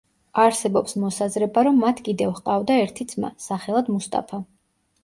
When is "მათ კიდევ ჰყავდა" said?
1.83-2.79